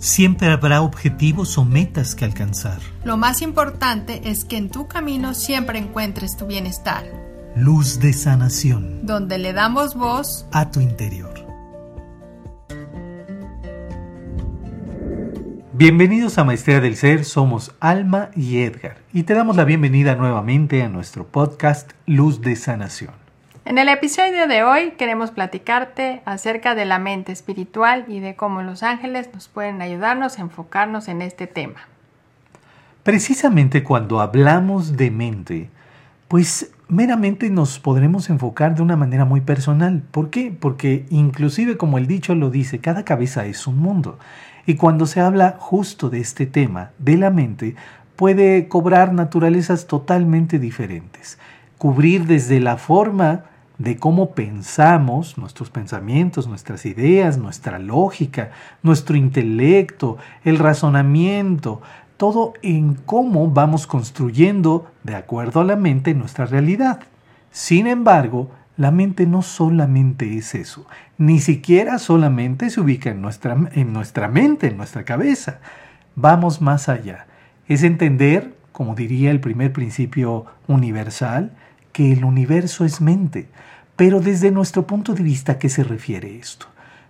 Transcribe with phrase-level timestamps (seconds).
[0.00, 2.78] Siempre habrá objetivos o metas que alcanzar.
[3.04, 7.04] Lo más importante es que en tu camino siempre encuentres tu bienestar.
[7.54, 9.04] Luz de sanación.
[9.04, 11.34] Donde le damos voz a tu interior.
[15.74, 20.82] Bienvenidos a Maestría del Ser, somos Alma y Edgar y te damos la bienvenida nuevamente
[20.82, 23.19] a nuestro podcast Luz de Sanación.
[23.70, 28.62] En el episodio de hoy queremos platicarte acerca de la mente espiritual y de cómo
[28.62, 31.78] los ángeles nos pueden ayudarnos a enfocarnos en este tema.
[33.04, 35.70] Precisamente cuando hablamos de mente,
[36.26, 40.02] pues meramente nos podremos enfocar de una manera muy personal.
[40.10, 40.52] ¿Por qué?
[40.58, 44.18] Porque inclusive como el dicho lo dice, cada cabeza es un mundo.
[44.66, 47.76] Y cuando se habla justo de este tema, de la mente,
[48.16, 51.38] puede cobrar naturalezas totalmente diferentes.
[51.78, 53.44] Cubrir desde la forma
[53.80, 58.50] de cómo pensamos, nuestros pensamientos, nuestras ideas, nuestra lógica,
[58.82, 61.80] nuestro intelecto, el razonamiento,
[62.18, 67.00] todo en cómo vamos construyendo, de acuerdo a la mente, nuestra realidad.
[67.52, 73.56] Sin embargo, la mente no solamente es eso, ni siquiera solamente se ubica en nuestra,
[73.72, 75.60] en nuestra mente, en nuestra cabeza.
[76.16, 77.26] Vamos más allá.
[77.66, 81.52] Es entender, como diría el primer principio universal,
[81.92, 83.48] que el universo es mente.
[84.00, 86.64] Pero desde nuestro punto de vista, ¿a qué se refiere esto?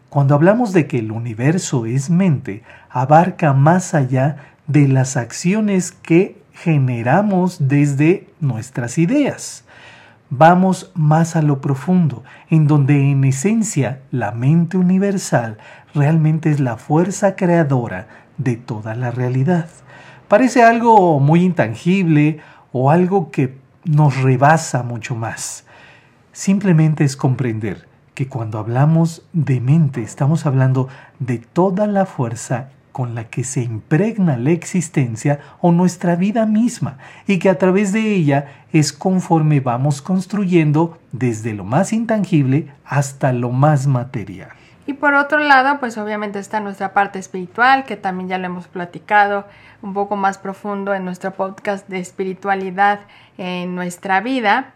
[0.08, 6.42] Cuando hablamos de que el universo es mente, abarca más allá de las acciones que
[6.52, 9.62] generamos desde nuestras ideas.
[10.30, 15.58] Vamos más a lo profundo, en donde en esencia la mente universal
[15.94, 19.68] realmente es la fuerza creadora de toda la realidad.
[20.26, 22.40] Parece algo muy intangible
[22.72, 25.66] o algo que nos rebasa mucho más.
[26.32, 33.14] Simplemente es comprender que cuando hablamos de mente estamos hablando de toda la fuerza con
[33.14, 38.14] la que se impregna la existencia o nuestra vida misma y que a través de
[38.14, 44.50] ella es conforme vamos construyendo desde lo más intangible hasta lo más material.
[44.86, 48.66] Y por otro lado, pues obviamente está nuestra parte espiritual, que también ya lo hemos
[48.66, 49.46] platicado
[49.82, 53.00] un poco más profundo en nuestro podcast de espiritualidad
[53.38, 54.74] en nuestra vida.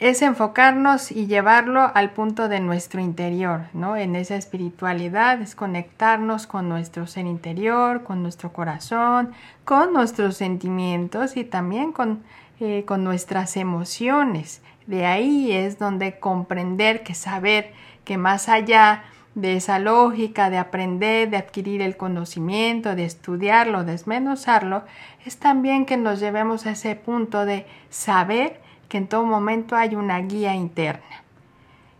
[0.00, 3.96] Es enfocarnos y llevarlo al punto de nuestro interior, ¿no?
[3.98, 9.32] En esa espiritualidad es conectarnos con nuestro ser interior, con nuestro corazón,
[9.66, 12.22] con nuestros sentimientos y también con,
[12.60, 14.62] eh, con nuestras emociones.
[14.86, 17.74] De ahí es donde comprender que saber
[18.06, 24.82] que más allá de esa lógica de aprender, de adquirir el conocimiento, de estudiarlo, desmenuzarlo,
[25.26, 29.94] es también que nos llevemos a ese punto de saber que en todo momento hay
[29.94, 31.22] una guía interna.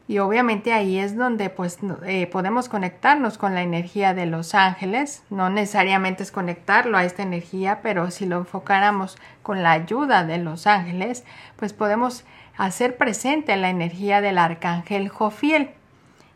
[0.09, 5.23] Y obviamente ahí es donde pues eh, podemos conectarnos con la energía de los ángeles.
[5.31, 10.39] No necesariamente es conectarlo a esta energía, pero si lo enfocáramos con la ayuda de
[10.39, 11.25] los ángeles,
[11.55, 12.25] pues podemos
[12.59, 15.71] hacer presente la energía del arcángel Jofiel.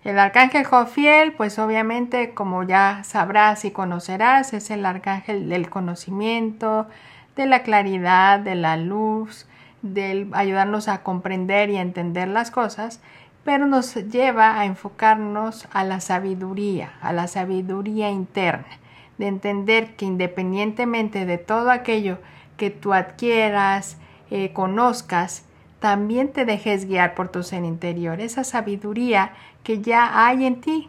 [0.04, 6.86] El arcángel Jofiel, pues obviamente, como ya sabrás y conocerás, es el arcángel del conocimiento,
[7.34, 9.48] de la claridad, de la luz,
[9.84, 13.00] del ayudarnos a comprender y entender las cosas,
[13.44, 18.66] pero nos lleva a enfocarnos a la sabiduría, a la sabiduría interna,
[19.18, 22.18] de entender que independientemente de todo aquello
[22.56, 23.98] que tú adquieras,
[24.30, 25.44] eh, conozcas,
[25.80, 30.88] también te dejes guiar por tu ser interior, esa sabiduría que ya hay en ti.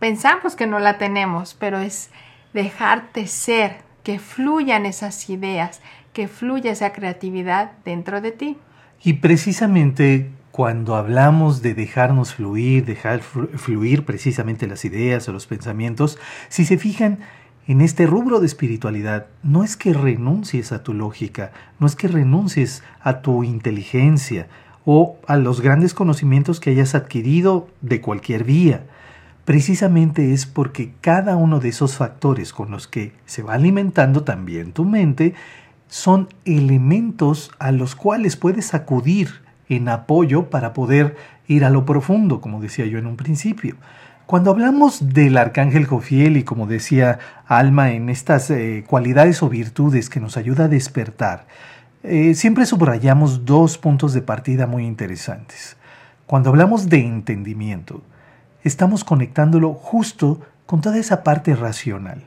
[0.00, 2.10] Pensamos que no la tenemos, pero es
[2.52, 5.80] dejarte ser, que fluyan esas ideas,
[6.12, 8.56] que fluya esa creatividad dentro de ti.
[9.02, 16.18] Y precisamente cuando hablamos de dejarnos fluir, dejar fluir precisamente las ideas o los pensamientos,
[16.50, 17.20] si se fijan,
[17.66, 22.08] en este rubro de espiritualidad no es que renuncies a tu lógica, no es que
[22.08, 24.48] renuncies a tu inteligencia
[24.84, 28.84] o a los grandes conocimientos que hayas adquirido de cualquier vía.
[29.44, 34.72] Precisamente es porque cada uno de esos factores con los que se va alimentando también
[34.72, 35.34] tu mente
[35.92, 41.16] son elementos a los cuales puedes acudir en apoyo para poder
[41.48, 43.76] ir a lo profundo, como decía yo en un principio.
[44.24, 50.08] Cuando hablamos del arcángel Jofiel y como decía Alma en estas eh, cualidades o virtudes
[50.08, 51.46] que nos ayuda a despertar,
[52.04, 55.76] eh, siempre subrayamos dos puntos de partida muy interesantes.
[56.24, 58.00] Cuando hablamos de entendimiento,
[58.64, 62.24] estamos conectándolo justo con toda esa parte racional,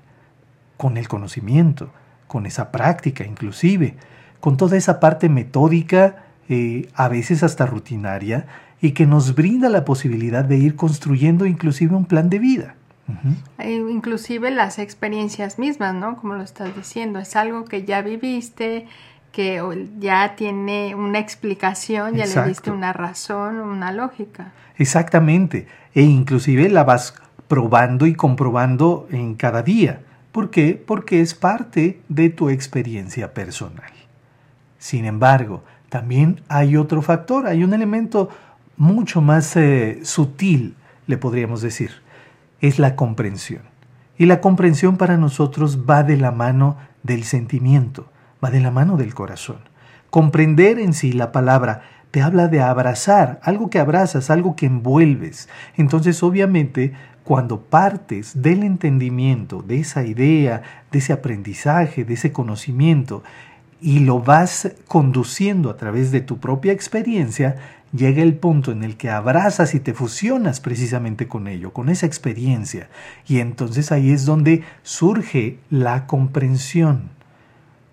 [0.77, 1.89] con el conocimiento,
[2.35, 3.95] con esa práctica inclusive,
[4.41, 8.45] con toda esa parte metódica, eh, a veces hasta rutinaria,
[8.81, 12.75] y que nos brinda la posibilidad de ir construyendo inclusive un plan de vida.
[13.57, 16.17] Inclusive las experiencias mismas, ¿no?
[16.17, 18.85] Como lo estás diciendo, es algo que ya viviste,
[19.31, 19.63] que
[19.97, 24.51] ya tiene una explicación, ya le diste una razón, una lógica.
[24.77, 27.13] Exactamente, e inclusive la vas
[27.47, 30.01] probando y comprobando en cada día.
[30.35, 30.83] ¿Por qué?
[30.85, 33.93] Porque es parte de tu experiencia personal.
[34.77, 38.27] Sin embargo, también hay otro factor, hay un elemento
[38.75, 40.75] mucho más eh, sutil,
[41.07, 41.91] le podríamos decir,
[42.59, 43.61] es la comprensión.
[44.17, 48.11] Y la comprensión para nosotros va de la mano del sentimiento,
[48.43, 49.59] va de la mano del corazón.
[50.09, 55.47] Comprender en sí la palabra te habla de abrazar, algo que abrazas, algo que envuelves.
[55.77, 56.93] Entonces, obviamente,
[57.25, 60.61] cuando partes del entendimiento, de esa idea,
[60.91, 63.23] de ese aprendizaje, de ese conocimiento,
[63.81, 67.55] y lo vas conduciendo a través de tu propia experiencia,
[67.91, 72.05] llega el punto en el que abrazas y te fusionas precisamente con ello, con esa
[72.05, 72.89] experiencia.
[73.27, 77.09] Y entonces ahí es donde surge la comprensión.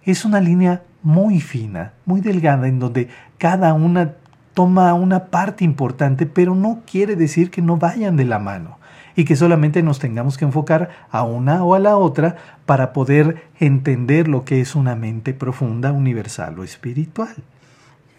[0.05, 3.09] Es una línea muy fina, muy delgada, en donde
[3.39, 4.13] cada una
[4.53, 8.82] toma una parte importante, pero no quiere decir que no vayan de la mano
[9.17, 12.37] y que solamente nos tengamos que enfocar a una o a la otra
[12.67, 17.35] para poder entender lo que es una mente profunda, universal o espiritual.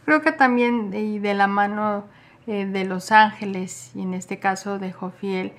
[0.06, 2.06] Creo que también de la mano
[2.48, 5.54] eh, de los ángeles y en este caso de Jofiel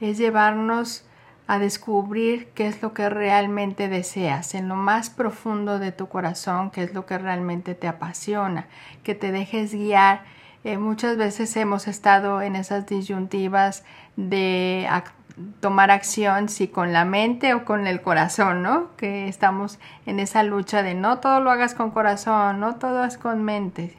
[0.00, 1.04] es llevarnos
[1.46, 6.70] a descubrir qué es lo que realmente deseas, en lo más profundo de tu corazón,
[6.70, 8.66] qué es lo que realmente te apasiona,
[9.02, 10.22] que te dejes guiar
[10.62, 13.82] eh, muchas veces hemos estado en esas disyuntivas
[14.16, 14.88] de
[15.60, 18.94] tomar acción si con la mente o con el corazón, ¿no?
[18.96, 23.16] Que estamos en esa lucha de no todo lo hagas con corazón, no todo es
[23.16, 23.96] con mente.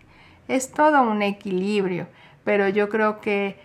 [0.48, 2.08] Es todo un equilibrio,
[2.44, 3.60] pero yo creo que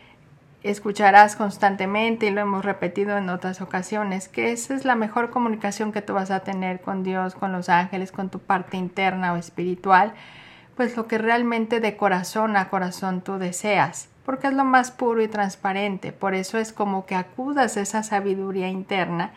[0.63, 5.93] escucharás constantemente y lo hemos repetido en otras ocasiones, que esa es la mejor comunicación
[5.93, 9.37] que tú vas a tener con Dios, con los ángeles, con tu parte interna o
[9.37, 10.15] espiritual,
[10.77, 15.23] pues lo que realmente de corazón a corazón tú deseas, porque es lo más puro
[15.23, 16.13] y transparente.
[16.13, 19.33] Por eso es como que acudas a esa sabiduría interna,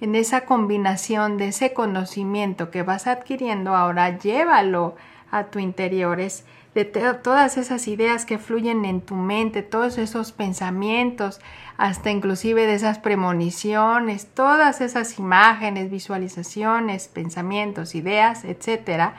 [0.00, 4.96] en esa combinación de ese conocimiento que vas adquiriendo ahora, llévalo
[5.30, 6.20] a tu interior.
[6.20, 11.40] Es de todas esas ideas que fluyen en tu mente, todos esos pensamientos,
[11.76, 19.14] hasta inclusive de esas premoniciones, todas esas imágenes, visualizaciones, pensamientos, ideas, etcétera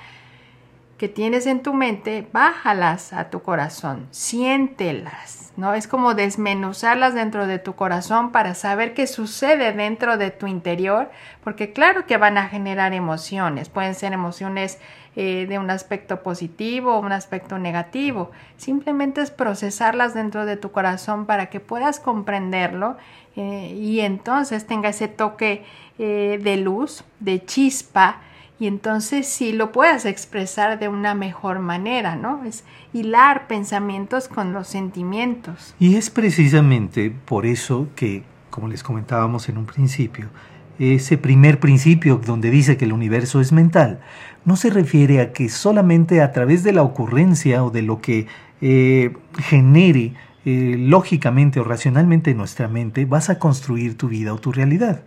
[1.02, 5.74] que tienes en tu mente, bájalas a tu corazón, siéntelas, ¿no?
[5.74, 11.10] Es como desmenuzarlas dentro de tu corazón para saber qué sucede dentro de tu interior,
[11.44, 14.78] porque claro que van a generar emociones, pueden ser emociones
[15.16, 20.72] eh, de un aspecto positivo o un aspecto negativo, simplemente es procesarlas dentro de tu
[20.72, 22.96] corazón para que puedas comprenderlo
[23.36, 25.66] eh, y entonces tenga ese toque
[25.98, 28.22] eh, de luz, de chispa,
[28.62, 32.44] y entonces sí lo puedas expresar de una mejor manera, ¿no?
[32.46, 32.64] Es
[32.94, 35.74] hilar pensamientos con los sentimientos.
[35.80, 38.22] Y es precisamente por eso que,
[38.52, 40.30] como les comentábamos en un principio,
[40.78, 44.00] ese primer principio donde dice que el universo es mental,
[44.46, 48.28] no se refiere a que solamente a través de la ocurrencia o de lo que
[48.62, 50.14] eh, genere
[50.46, 55.02] eh, lógicamente o racionalmente en nuestra mente vas a construir tu vida o tu realidad.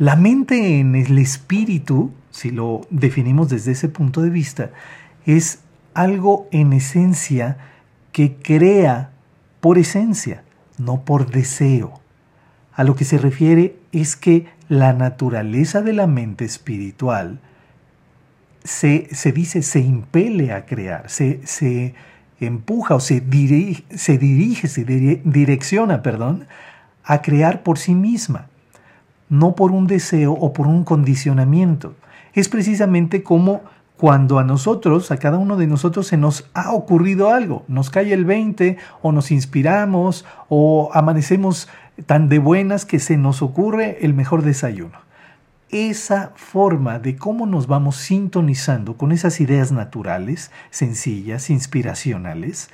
[0.00, 4.70] La mente en el espíritu si lo definimos desde ese punto de vista,
[5.26, 5.60] es
[5.94, 7.56] algo en esencia
[8.12, 9.10] que crea
[9.60, 10.42] por esencia,
[10.78, 12.00] no por deseo.
[12.74, 17.40] A lo que se refiere es que la naturaleza de la mente espiritual
[18.62, 21.94] se, dice, se impele a crear, se, se
[22.38, 26.46] empuja o se dirige, se, dirige, se direcciona, perdón,
[27.02, 28.46] a crear por sí misma,
[29.28, 31.96] no por un deseo o por un condicionamiento
[32.38, 33.62] es precisamente como
[33.96, 38.12] cuando a nosotros, a cada uno de nosotros se nos ha ocurrido algo, nos cae
[38.12, 41.68] el 20 o nos inspiramos o amanecemos
[42.06, 44.98] tan de buenas que se nos ocurre el mejor desayuno.
[45.70, 52.70] Esa forma de cómo nos vamos sintonizando con esas ideas naturales, sencillas, inspiracionales,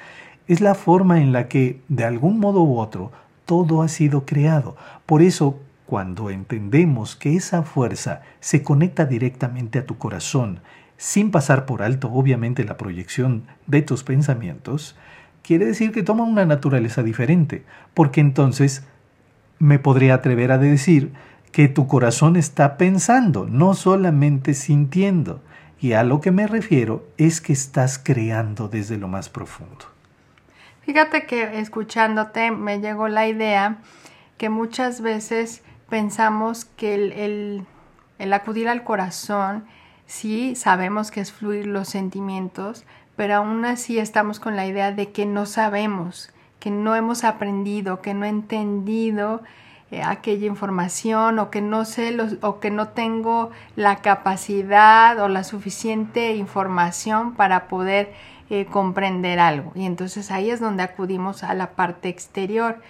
[0.47, 3.13] es la forma en la que, de algún modo u otro,
[3.47, 4.77] todo ha sido creado.
[5.07, 10.61] Por eso, cuando entendemos que esa fuerza se conecta directamente a tu corazón,
[10.97, 14.97] sin pasar por alto obviamente la proyección de tus pensamientos,
[15.43, 18.87] quiere decir que toma una naturaleza diferente, porque entonces
[19.59, 21.13] me podría atrever a decir
[21.53, 25.43] que tu corazón está pensando, no solamente sintiendo,
[25.81, 29.85] y a lo que me refiero es que estás creando desde lo más profundo.
[30.81, 33.79] Fíjate que escuchándote me llegó la idea
[34.39, 37.67] que muchas veces pensamos que el,
[38.19, 39.65] el, acudir al corazón,
[40.07, 42.85] sí sabemos que es fluir los sentimientos,
[43.17, 48.01] pero aún así estamos con la idea de que no sabemos, que no hemos aprendido,
[48.03, 49.43] que no he entendido
[49.91, 55.29] eh, aquella información o que no sé los, o que no tengo la capacidad o
[55.29, 58.13] la suficiente información para poder
[58.51, 59.73] eh, comprender algo.
[59.75, 62.81] Y entonces ahí es donde acudimos a la parte exterior.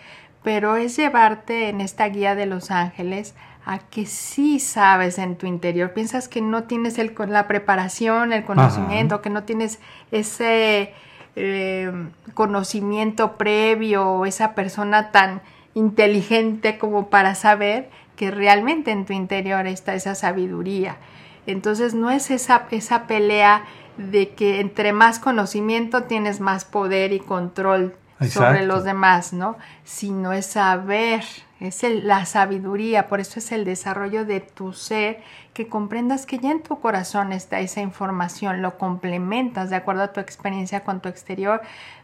[0.44, 3.34] Pero es llevarte en esta guía de los ángeles
[3.66, 5.92] a que sí sabes en tu interior.
[5.92, 9.80] Piensas que no tienes el, la preparación, el conocimiento, que no tienes
[10.12, 10.92] ese
[11.34, 11.90] eh,
[12.34, 15.40] conocimiento previo, esa persona tan
[15.74, 20.98] inteligente como para saber que realmente en tu interior está esa sabiduría.
[21.46, 23.64] Entonces no es esa, esa pelea
[23.96, 27.94] de que entre más conocimiento tienes más poder y control
[28.28, 29.56] sobre los demás, ¿no?
[29.84, 31.24] Sino es saber,
[31.60, 36.50] es la sabiduría, por eso es el desarrollo de tu ser, que comprendas que ya
[36.50, 41.08] en tu corazón está esa información, lo complementas de acuerdo a tu experiencia con tu
[41.08, 41.62] exterior,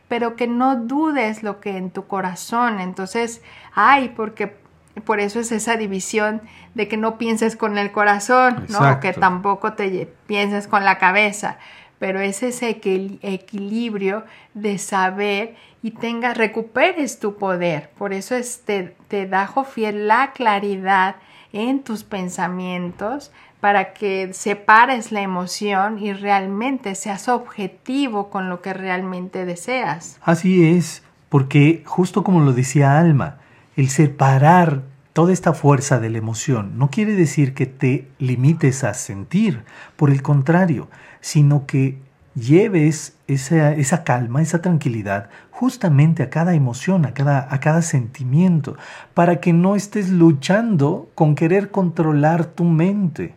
[0.08, 2.80] pero que no dudes lo que en tu corazón.
[2.80, 3.42] Entonces,
[3.74, 4.56] ay, porque
[5.04, 6.42] por eso es esa división
[6.74, 8.92] de que no pienses con el corazón, ¿no?
[8.92, 11.58] O que tampoco te pienses con la cabeza,
[12.00, 17.90] pero es ese equilibrio de saber y tengas, recuperes tu poder.
[17.96, 21.16] Por eso es, te, te da Jofiel la claridad
[21.52, 23.30] en tus pensamientos
[23.60, 30.18] para que separes la emoción y realmente seas objetivo con lo que realmente deseas.
[30.22, 33.36] Así es, porque justo como lo decía Alma,
[33.76, 38.94] el separar toda esta fuerza de la emoción no quiere decir que te limites a
[38.94, 39.64] sentir,
[39.96, 40.88] por el contrario,
[41.20, 41.98] sino que
[42.34, 48.76] lleves esa, esa, calma, esa tranquilidad justamente a cada emoción, a cada, a cada sentimiento,
[49.14, 53.34] para que no estés luchando con querer controlar tu mente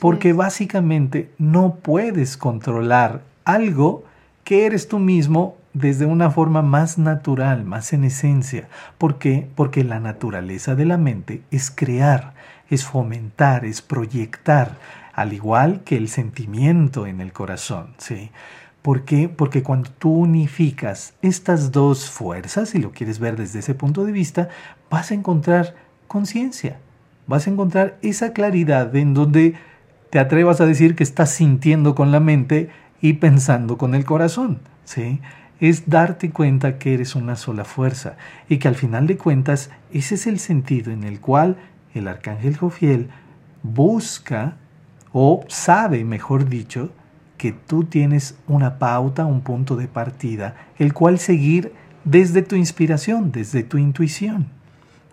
[0.00, 4.04] porque básicamente no puedes controlar algo
[4.44, 8.68] que eres tú mismo desde una forma más natural, más en esencia.
[8.96, 9.48] ¿Por qué?
[9.56, 12.32] Porque la naturaleza de la mente es crear,
[12.70, 14.78] es fomentar, es proyectar,
[15.12, 18.30] al igual que el sentimiento en el corazón, ¿sí?
[18.82, 19.28] ¿Por qué?
[19.28, 24.12] Porque cuando tú unificas estas dos fuerzas, si lo quieres ver desde ese punto de
[24.12, 24.48] vista,
[24.90, 25.74] vas a encontrar
[26.06, 26.78] conciencia,
[27.26, 29.54] vas a encontrar esa claridad en donde
[30.10, 32.68] te atrevas a decir que estás sintiendo con la mente
[33.00, 34.60] y pensando con el corazón.
[34.84, 35.20] ¿sí?
[35.60, 38.16] Es darte cuenta que eres una sola fuerza
[38.48, 41.56] y que al final de cuentas ese es el sentido en el cual
[41.94, 43.08] el arcángel Jofiel
[43.62, 44.56] busca
[45.12, 46.90] o sabe, mejor dicho,
[47.38, 51.72] que tú tienes una pauta, un punto de partida, el cual seguir
[52.04, 54.48] desde tu inspiración, desde tu intuición.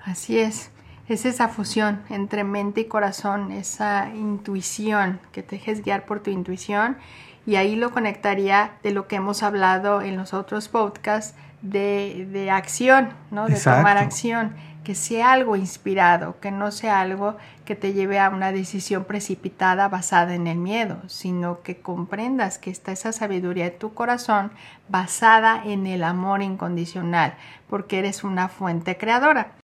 [0.03, 0.71] Así es
[1.07, 6.29] es esa fusión entre mente y corazón, esa intuición, que te dejes guiar por tu
[6.29, 6.97] intuición
[7.45, 12.51] y ahí lo conectaría de lo que hemos hablado en los otros podcasts de, de
[12.51, 13.47] acción, ¿no?
[13.47, 18.29] de tomar acción, que sea algo inspirado, que no sea algo que te lleve a
[18.29, 23.71] una decisión precipitada basada en el miedo, sino que comprendas que está esa sabiduría de
[23.71, 24.51] tu corazón
[24.89, 27.35] basada en el amor incondicional,
[27.69, 29.60] porque eres una fuente creadora.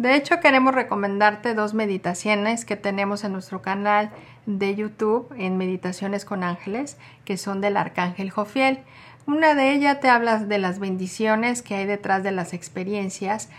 [0.00, 4.08] De hecho, queremos recomendarte dos meditaciones que tenemos en nuestro canal
[4.46, 8.78] de YouTube en Meditaciones con Ángeles, que son del Arcángel Jofiel.
[9.26, 13.50] Una de ellas te habla de las bendiciones que hay detrás de las experiencias,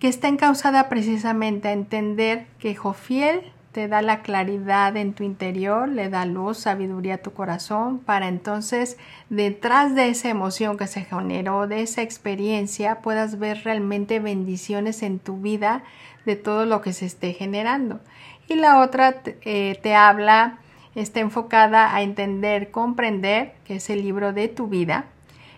[0.00, 5.88] que está encausada precisamente a entender que Jofiel te da la claridad en tu interior,
[5.88, 8.96] le da luz, sabiduría a tu corazón, para entonces
[9.30, 15.18] detrás de esa emoción que se generó, de esa experiencia, puedas ver realmente bendiciones en
[15.18, 15.82] tu vida
[16.24, 17.98] de todo lo que se esté generando.
[18.46, 20.58] Y la otra eh, te habla,
[20.94, 25.06] está enfocada a entender, comprender, que es el libro de tu vida,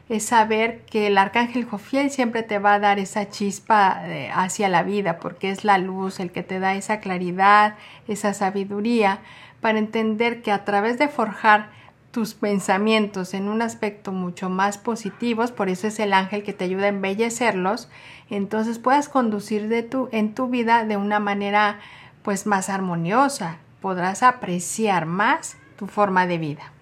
[0.08, 4.68] es saber que el arcángel Jofiel siempre te va a dar esa chispa eh, hacia
[4.68, 7.74] la vida, porque es la luz el que te da esa claridad,
[8.06, 9.20] esa sabiduría,
[9.60, 11.70] para entender que a través de forjar
[12.12, 16.64] tus pensamientos en un aspecto mucho más positivos, por eso es el ángel que te
[16.64, 17.90] ayuda a embellecerlos,
[18.30, 21.80] entonces puedas conducir de tu, en tu vida de una manera
[22.22, 26.72] pues más armoniosa, podrás apreciar más tu forma de vida.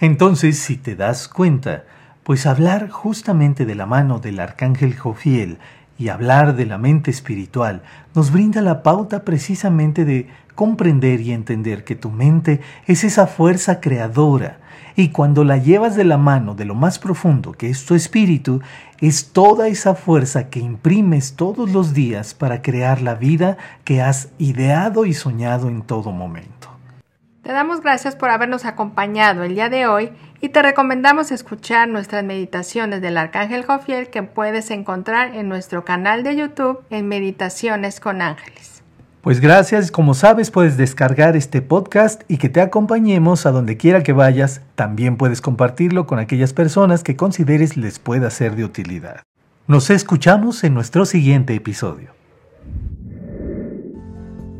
[0.00, 1.84] Entonces, si te das cuenta,
[2.24, 5.58] pues hablar justamente de la mano del arcángel Jofiel
[5.98, 7.82] y hablar de la mente espiritual
[8.14, 13.80] nos brinda la pauta precisamente de comprender y entender que tu mente es esa fuerza
[13.80, 14.58] creadora
[14.94, 18.60] y cuando la llevas de la mano de lo más profundo que es tu espíritu,
[19.00, 24.28] es toda esa fuerza que imprimes todos los días para crear la vida que has
[24.38, 26.71] ideado y soñado en todo momento.
[27.42, 32.22] Te damos gracias por habernos acompañado el día de hoy y te recomendamos escuchar nuestras
[32.22, 38.22] meditaciones del Arcángel Jofiel que puedes encontrar en nuestro canal de YouTube en Meditaciones con
[38.22, 38.84] Ángeles.
[39.22, 44.04] Pues gracias, como sabes puedes descargar este podcast y que te acompañemos a donde quiera
[44.04, 44.60] que vayas.
[44.76, 49.22] También puedes compartirlo con aquellas personas que consideres les pueda ser de utilidad.
[49.66, 52.10] Nos escuchamos en nuestro siguiente episodio.